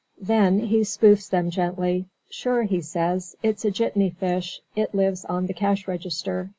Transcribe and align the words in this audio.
Then 0.19 0.61
he 0.61 0.79
spoofs 0.79 1.29
them 1.29 1.51
gently. 1.51 2.07
"Sure," 2.27 2.63
he 2.63 2.81
says, 2.81 3.35
"it's 3.43 3.63
a 3.65 3.69
jitney 3.69 4.09
fish. 4.09 4.61
It 4.75 4.95
lives 4.95 5.25
on 5.25 5.45
the 5.45 5.53
cash 5.53 5.87
register. 5.87 6.49